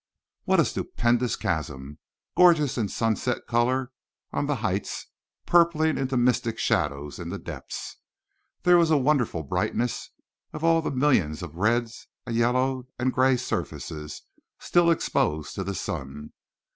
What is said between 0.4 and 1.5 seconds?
What a stupendous